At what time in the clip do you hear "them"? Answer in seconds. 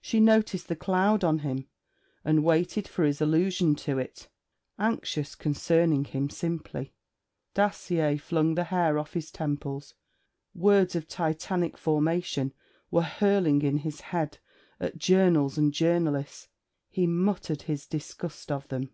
18.66-18.90